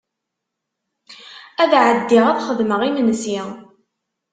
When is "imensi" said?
2.89-3.39